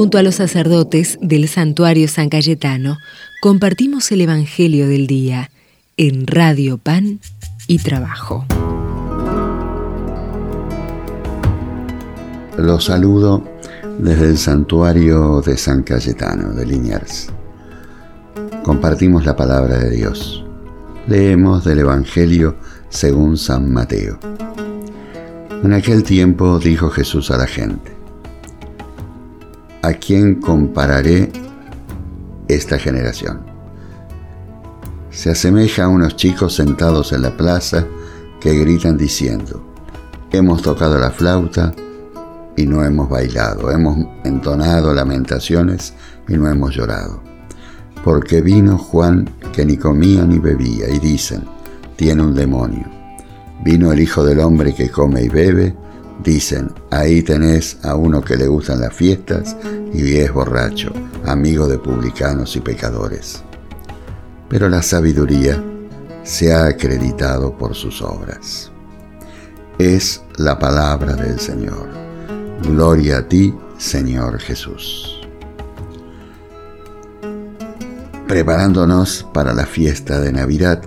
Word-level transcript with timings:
Junto 0.00 0.16
a 0.16 0.22
los 0.22 0.36
sacerdotes 0.36 1.18
del 1.20 1.46
santuario 1.46 2.08
San 2.08 2.30
Cayetano, 2.30 2.96
compartimos 3.42 4.10
el 4.12 4.22
Evangelio 4.22 4.88
del 4.88 5.06
Día 5.06 5.50
en 5.98 6.26
Radio 6.26 6.78
Pan 6.78 7.20
y 7.66 7.80
Trabajo. 7.80 8.46
Los 12.56 12.84
saludo 12.84 13.44
desde 13.98 14.28
el 14.30 14.38
santuario 14.38 15.42
de 15.42 15.58
San 15.58 15.82
Cayetano 15.82 16.54
de 16.54 16.64
Liniers. 16.64 17.26
Compartimos 18.62 19.26
la 19.26 19.36
palabra 19.36 19.76
de 19.80 19.90
Dios. 19.90 20.42
Leemos 21.08 21.62
del 21.62 21.80
Evangelio 21.80 22.56
según 22.88 23.36
San 23.36 23.70
Mateo. 23.70 24.18
En 25.62 25.74
aquel 25.74 26.04
tiempo 26.04 26.58
dijo 26.58 26.88
Jesús 26.88 27.30
a 27.30 27.36
la 27.36 27.46
gente, 27.46 27.99
¿a 29.82 29.92
quién 29.94 30.40
compararé 30.40 31.30
esta 32.48 32.78
generación? 32.78 33.40
Se 35.10 35.30
asemeja 35.30 35.84
a 35.84 35.88
unos 35.88 36.16
chicos 36.16 36.54
sentados 36.54 37.12
en 37.12 37.22
la 37.22 37.36
plaza 37.36 37.86
que 38.40 38.58
gritan 38.58 38.96
diciendo, 38.96 39.74
hemos 40.32 40.62
tocado 40.62 40.98
la 40.98 41.10
flauta 41.10 41.72
y 42.56 42.66
no 42.66 42.84
hemos 42.84 43.08
bailado, 43.08 43.70
hemos 43.70 44.06
entonado 44.24 44.94
lamentaciones 44.94 45.94
y 46.28 46.34
no 46.34 46.48
hemos 46.48 46.74
llorado. 46.74 47.22
Porque 48.04 48.40
vino 48.40 48.78
Juan 48.78 49.28
que 49.52 49.64
ni 49.64 49.76
comía 49.76 50.24
ni 50.24 50.38
bebía 50.38 50.88
y 50.88 50.98
dicen, 50.98 51.44
tiene 51.96 52.22
un 52.22 52.34
demonio. 52.34 52.86
Vino 53.62 53.92
el 53.92 54.00
Hijo 54.00 54.24
del 54.24 54.40
Hombre 54.40 54.74
que 54.74 54.90
come 54.90 55.22
y 55.22 55.28
bebe, 55.28 55.74
dicen, 56.22 56.72
ahí 56.90 57.22
tenés 57.22 57.78
a 57.82 57.94
uno 57.94 58.22
que 58.22 58.36
le 58.36 58.46
gustan 58.46 58.80
las 58.80 58.94
fiestas 58.94 59.56
y 59.92 60.16
es 60.16 60.32
borracho, 60.32 60.92
amigo 61.24 61.66
de 61.66 61.78
publicanos 61.78 62.56
y 62.56 62.60
pecadores. 62.60 63.42
Pero 64.48 64.68
la 64.68 64.82
sabiduría 64.82 65.62
se 66.22 66.52
ha 66.52 66.66
acreditado 66.66 67.56
por 67.56 67.74
sus 67.74 68.02
obras. 68.02 68.70
Es 69.78 70.22
la 70.36 70.58
palabra 70.58 71.14
del 71.14 71.40
Señor. 71.40 71.88
Gloria 72.62 73.18
a 73.18 73.28
ti, 73.28 73.54
Señor 73.78 74.38
Jesús. 74.38 75.20
Preparándonos 78.28 79.26
para 79.32 79.52
la 79.54 79.66
fiesta 79.66 80.20
de 80.20 80.30
Navidad, 80.30 80.82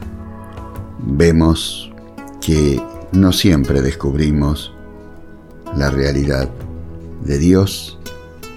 vemos 1.00 1.92
que 2.40 2.82
no 3.12 3.34
siempre 3.34 3.82
descubrimos 3.82 4.73
la 5.76 5.90
realidad 5.90 6.50
de 7.24 7.38
Dios 7.38 8.00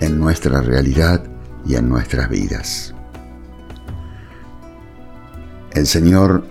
en 0.00 0.18
nuestra 0.18 0.60
realidad 0.60 1.22
y 1.66 1.76
en 1.76 1.88
nuestras 1.88 2.28
vidas. 2.28 2.94
El 5.72 5.86
Señor 5.86 6.44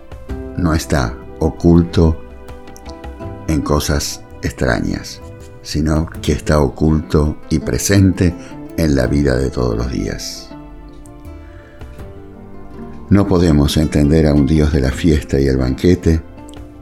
no 0.58 0.74
está 0.74 1.18
oculto 1.40 2.22
en 3.48 3.62
cosas 3.62 4.22
extrañas 4.42 5.22
sino 5.66 6.08
que 6.22 6.32
está 6.32 6.62
oculto 6.62 7.38
y 7.50 7.58
presente 7.58 8.34
en 8.78 8.96
la 8.96 9.08
vida 9.08 9.36
de 9.36 9.50
todos 9.50 9.76
los 9.76 9.92
días. 9.92 10.50
No 13.10 13.28
podemos 13.28 13.76
entender 13.78 14.28
a 14.28 14.34
un 14.34 14.46
Dios 14.46 14.72
de 14.72 14.82
la 14.82 14.92
fiesta 14.92 15.40
y 15.40 15.48
el 15.48 15.58
banquete 15.58 16.22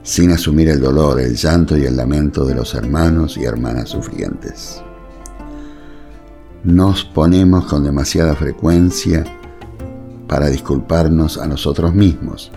sin 0.03 0.31
asumir 0.31 0.69
el 0.69 0.79
dolor, 0.79 1.19
el 1.19 1.35
llanto 1.35 1.77
y 1.77 1.85
el 1.85 1.95
lamento 1.95 2.45
de 2.45 2.55
los 2.55 2.75
hermanos 2.75 3.37
y 3.37 3.45
hermanas 3.45 3.89
sufrientes. 3.89 4.81
Nos 6.63 7.03
ponemos 7.03 7.65
con 7.65 7.83
demasiada 7.83 8.35
frecuencia 8.35 9.23
para 10.27 10.47
disculparnos 10.47 11.37
a 11.37 11.47
nosotros 11.47 11.93
mismos, 11.93 12.51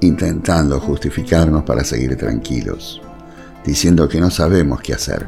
intentando 0.00 0.78
justificarnos 0.80 1.64
para 1.64 1.82
seguir 1.82 2.16
tranquilos 2.16 3.00
diciendo 3.66 4.08
que 4.08 4.20
no 4.20 4.30
sabemos 4.30 4.80
qué 4.80 4.94
hacer, 4.94 5.26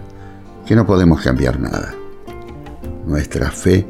que 0.65 0.77
no 0.77 0.87
podemos 0.87 1.21
cambiar 1.21 1.59
nada. 1.59 1.95
Nuestra 3.05 3.51
fe 3.51 3.87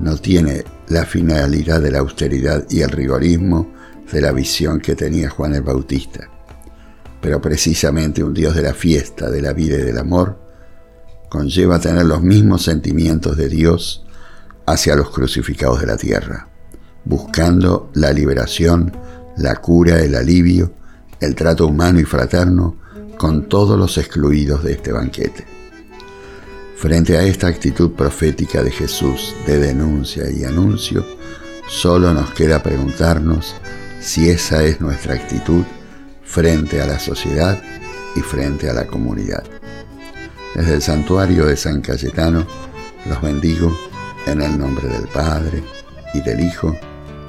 no 0.00 0.16
tiene 0.16 0.64
la 0.88 1.04
finalidad 1.04 1.80
de 1.82 1.90
la 1.90 1.98
austeridad 1.98 2.64
y 2.70 2.80
el 2.80 2.90
rigorismo 2.90 3.70
de 4.10 4.22
la 4.22 4.32
visión 4.32 4.80
que 4.80 4.96
tenía 4.96 5.28
Juan 5.28 5.54
el 5.54 5.62
Bautista, 5.62 6.28
pero 7.20 7.40
precisamente 7.40 8.24
un 8.24 8.34
Dios 8.34 8.54
de 8.54 8.62
la 8.62 8.74
fiesta, 8.74 9.30
de 9.30 9.42
la 9.42 9.52
vida 9.52 9.76
y 9.76 9.82
del 9.82 9.98
amor, 9.98 10.38
conlleva 11.28 11.78
tener 11.78 12.06
los 12.06 12.22
mismos 12.22 12.62
sentimientos 12.64 13.36
de 13.36 13.48
Dios 13.48 14.04
hacia 14.66 14.96
los 14.96 15.10
crucificados 15.10 15.80
de 15.80 15.86
la 15.86 15.96
tierra, 15.96 16.48
buscando 17.04 17.90
la 17.94 18.12
liberación, 18.12 18.92
la 19.36 19.56
cura, 19.56 20.00
el 20.00 20.14
alivio, 20.14 20.72
el 21.20 21.34
trato 21.34 21.66
humano 21.66 22.00
y 22.00 22.04
fraterno 22.04 22.76
con 23.16 23.48
todos 23.48 23.78
los 23.78 23.98
excluidos 23.98 24.64
de 24.64 24.72
este 24.72 24.92
banquete. 24.92 25.46
Frente 26.76 27.18
a 27.18 27.22
esta 27.22 27.46
actitud 27.46 27.92
profética 27.92 28.62
de 28.62 28.70
Jesús 28.70 29.34
de 29.46 29.58
denuncia 29.58 30.30
y 30.30 30.44
anuncio, 30.44 31.04
solo 31.68 32.14
nos 32.14 32.30
queda 32.30 32.62
preguntarnos 32.62 33.54
si 34.00 34.30
esa 34.30 34.64
es 34.64 34.80
nuestra 34.80 35.14
actitud 35.14 35.62
frente 36.30 36.80
a 36.80 36.86
la 36.86 36.98
sociedad 37.00 37.60
y 38.14 38.20
frente 38.20 38.70
a 38.70 38.72
la 38.72 38.86
comunidad. 38.86 39.42
Desde 40.54 40.74
el 40.74 40.82
santuario 40.82 41.46
de 41.46 41.56
San 41.56 41.80
Cayetano 41.80 42.46
los 43.06 43.20
bendigo 43.20 43.76
en 44.26 44.40
el 44.40 44.56
nombre 44.56 44.86
del 44.86 45.08
Padre 45.08 45.62
y 46.14 46.20
del 46.20 46.40
Hijo 46.40 46.76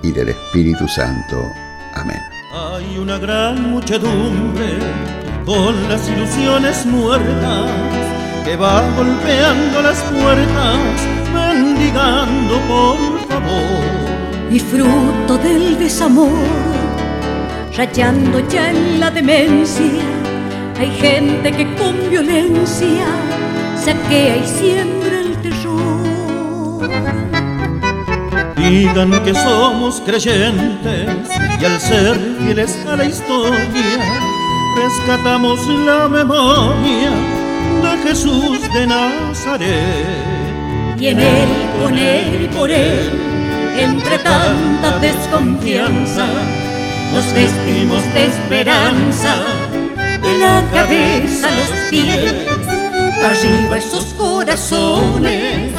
y 0.03 0.11
del 0.11 0.29
Espíritu 0.29 0.87
Santo. 0.87 1.41
Amén. 1.95 2.21
Hay 2.53 2.97
una 2.99 3.17
gran 3.17 3.71
muchedumbre 3.71 4.77
con 5.45 5.89
las 5.89 6.07
ilusiones 6.07 6.85
muertas 6.85 7.71
que 8.45 8.55
va 8.55 8.83
golpeando 8.95 9.81
las 9.81 9.99
puertas, 10.03 10.77
mendigando 11.33 12.59
por 12.67 12.97
favor. 13.27 14.51
Y 14.51 14.59
fruto 14.59 15.37
del 15.37 15.79
desamor, 15.79 16.29
rayando 17.81 18.37
ya 18.47 18.69
en 18.69 18.99
la 18.99 19.09
demencia, 19.09 20.05
hay 20.79 20.91
gente 20.91 21.51
que 21.51 21.65
con 21.77 21.95
violencia 22.11 23.07
saquea 23.75 24.37
y 24.37 24.47
siembra 24.47 25.21
el 25.25 25.35
terror. 25.41 26.89
Digan 28.55 29.23
que 29.23 29.33
somos 29.33 29.99
creyentes 30.01 31.09
y 31.59 31.65
al 31.65 31.79
ser 31.79 32.19
fieles 32.37 32.77
a 32.87 32.97
la 32.97 33.05
historia, 33.05 33.97
rescatamos 34.77 35.67
la 35.67 36.07
memoria 36.07 37.11
de 37.81 37.97
Jesús 38.07 38.61
de 38.75 38.85
Nazaret. 38.85 40.99
Y 40.99 41.07
en 41.07 41.19
él, 41.19 41.49
con 41.81 41.97
él 41.97 42.43
y 42.43 42.47
por 42.55 42.69
él, 42.69 43.09
entre 43.75 44.19
tanta 44.19 44.99
desconfianza, 44.99 46.27
nos 47.13 47.33
vestimos 47.33 48.03
de 48.13 48.25
esperanza, 48.25 49.35
de 50.21 50.37
la 50.37 50.63
cabeza 50.71 51.47
a 51.47 51.51
los 51.51 51.69
pies, 51.89 52.33
arriba 53.23 53.77
esos 53.77 54.05
corazones, 54.13 55.73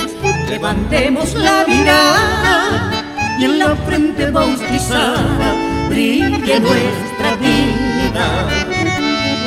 levantemos 0.49 1.35
la 1.35 1.65
mirada 1.67 3.05
y 3.39 3.45
en 3.45 3.59
la 3.59 3.75
frente 3.77 4.31
bautizada 4.31 5.55
brille 5.89 6.61
nuestra 6.61 7.35
vida 7.41 8.49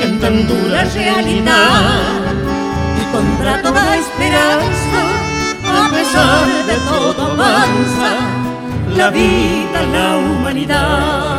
en 0.03 0.19
tan 0.19 0.47
dura 0.47 0.83
realidad 0.83 2.33
y 2.99 3.15
contra 3.15 3.61
toda 3.61 3.97
esperanza, 3.97 5.01
a 5.63 5.89
pesar 5.89 6.47
de 6.65 6.75
todo 6.89 7.31
avanza 7.33 8.11
la 8.95 9.09
vida, 9.09 9.81
la 9.91 10.17
humanidad. 10.17 11.34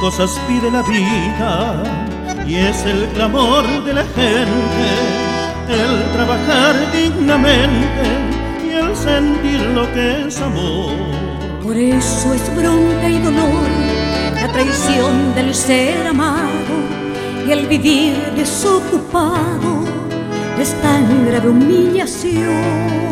Cosas 0.00 0.38
pide 0.46 0.70
la 0.70 0.82
vida 0.82 1.82
y 2.46 2.56
es 2.56 2.84
el 2.84 3.06
clamor 3.14 3.64
de 3.84 3.94
la 3.94 4.04
gente, 4.04 4.86
el 5.68 6.12
trabajar 6.12 6.74
dignamente 6.92 8.04
y 8.66 8.70
el 8.70 8.94
sentir 8.96 9.60
lo 9.74 9.90
que 9.92 10.26
es 10.26 10.40
amor. 10.40 10.92
Por 11.62 11.76
eso 11.76 12.34
es 12.34 12.56
bronca 12.56 13.08
y 13.08 13.18
dolor 13.18 13.68
la 14.34 14.52
traición 14.52 15.34
del 15.34 15.54
ser 15.54 16.06
amado 16.06 16.74
y 17.46 17.52
el 17.52 17.66
vivir 17.66 18.16
desocupado 18.36 19.84
es 20.58 20.74
tan 20.82 21.26
grave 21.26 21.48
humillación. 21.48 23.04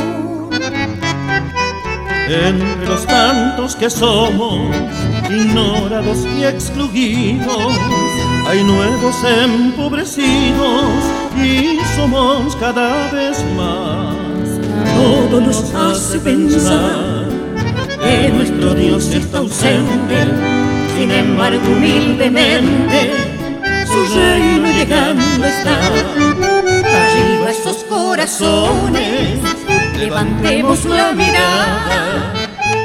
Entre 2.29 2.87
los 2.87 3.06
tantos 3.06 3.76
que 3.76 3.90
somos, 3.90 4.75
ignorados 5.34 6.26
y 6.38 6.44
excluidos, 6.44 7.73
hay 8.46 8.62
nuevos 8.64 9.17
empobrecidos 9.25 10.84
y 11.37 11.79
somos 11.96 12.56
cada 12.56 13.11
vez 13.11 13.44
más. 13.56 14.14
Todo 14.94 15.40
nos 15.40 15.75
hace 15.75 16.19
pensar 16.19 17.26
que 18.02 18.29
nuestro 18.31 18.75
Dios 18.75 19.06
está 19.14 19.38
ausente, 19.38 20.26
sin 20.99 21.11
embargo 21.11 21.62
humildemente 21.70 23.11
su 23.87 24.14
reino 24.14 24.69
llegando 24.70 25.46
está. 25.46 25.79
Arriba 26.93 27.50
esos 27.50 27.84
corazones, 27.84 29.38
levantemos 29.99 30.84
la 30.84 31.12
mirada 31.12 32.32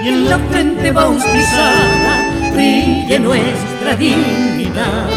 y 0.04 0.08
en 0.10 0.30
la 0.30 0.38
frente 0.40 0.92
bautizada 0.92 2.27
brille 2.58 3.20
nuestra 3.20 3.96
dignidad. 3.96 5.10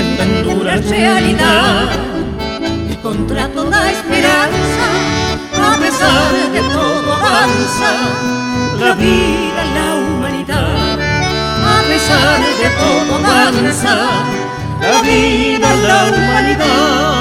En 0.00 0.08
tan 0.16 0.32
dura 0.44 0.76
realidad 0.76 1.88
y 2.92 2.94
contra 3.06 3.48
toda 3.48 3.78
esperanza, 3.90 4.86
a 5.70 5.76
pesar 5.84 6.32
de 6.54 6.60
todo 6.76 7.08
avanza 7.18 7.92
la 8.80 8.92
vida, 8.94 9.60
la 9.78 9.88
humanidad. 10.00 10.96
A 11.74 11.78
pesar 11.90 12.40
de 12.62 12.68
todo 12.82 13.10
avanza 13.16 13.94
la 14.80 15.02
vida, 15.02 15.68
la 15.88 15.98
humanidad. 16.12 17.17